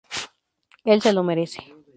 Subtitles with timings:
[0.83, 1.63] Él se lo merece".